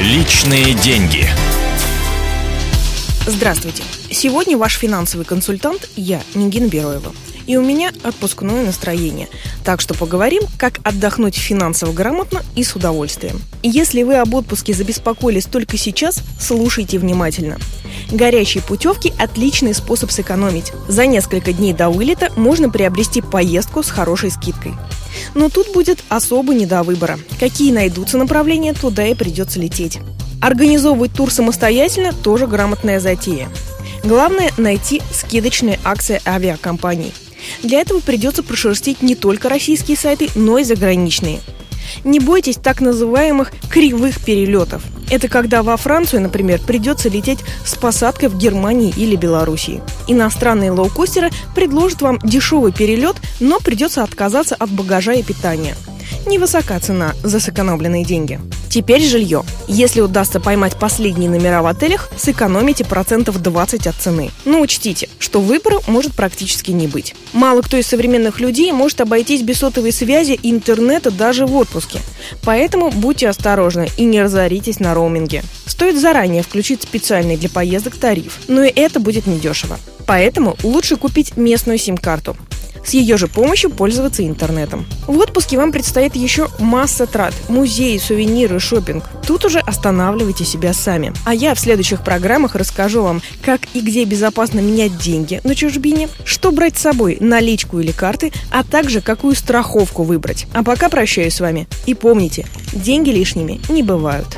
[0.00, 1.28] Личные деньги.
[3.26, 3.82] Здравствуйте.
[4.10, 7.12] Сегодня ваш финансовый консультант я, Нигина Бероева.
[7.46, 9.28] И у меня отпускное настроение.
[9.62, 13.42] Так что поговорим, как отдохнуть финансово грамотно и с удовольствием.
[13.62, 17.58] Если вы об отпуске забеспокоились только сейчас, слушайте внимательно.
[18.10, 20.72] Горячие путевки– отличный способ сэкономить.
[20.88, 24.72] За несколько дней до вылета можно приобрести поездку с хорошей скидкой.
[25.34, 27.18] Но тут будет особо не до выбора.
[27.38, 29.98] Какие найдутся направления, туда и придется лететь.
[30.40, 33.48] Организовывать тур самостоятельно– тоже грамотная затея.
[34.04, 37.12] Главное– найти скидочные акции авиакомпаний–
[37.62, 41.40] для этого придется прошерстить не только российские сайты, но и заграничные.
[42.04, 44.82] Не бойтесь так называемых кривых перелетов.
[45.10, 49.82] Это когда во Францию, например, придется лететь с посадкой в Германии или Белоруссии.
[50.06, 55.74] Иностранные лоукостеры предложат вам дешевый перелет, но придется отказаться от багажа и питания.
[56.26, 58.38] Невысока цена за сэкономленные деньги.
[58.70, 59.42] Теперь жилье.
[59.66, 64.30] Если удастся поймать последние номера в отелях, сэкономите процентов 20 от цены.
[64.44, 67.16] Но учтите, что выбора может практически не быть.
[67.32, 71.98] Мало кто из современных людей может обойтись без сотовой связи и интернета даже в отпуске.
[72.44, 75.42] Поэтому будьте осторожны и не разоритесь на роуминге.
[75.66, 79.80] Стоит заранее включить специальный для поездок тариф, но и это будет недешево.
[80.06, 82.36] Поэтому лучше купить местную сим-карту.
[82.84, 84.86] С ее же помощью пользоваться интернетом.
[85.06, 87.34] В отпуске вам предстоит еще масса трат.
[87.48, 89.04] Музеи, сувениры, шопинг.
[89.26, 91.12] Тут уже останавливайте себя сами.
[91.24, 96.08] А я в следующих программах расскажу вам, как и где безопасно менять деньги на чужбине,
[96.24, 100.46] что брать с собой, наличку или карты, а также какую страховку выбрать.
[100.52, 101.68] А пока прощаюсь с вами.
[101.86, 104.36] И помните, деньги лишними не бывают.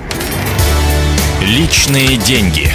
[1.42, 2.68] Личные деньги.